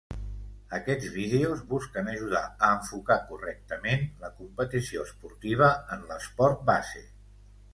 [0.75, 7.07] Aquests vídeos busquen ajudar a enfocar correctament la competició esportiva en l’esport base.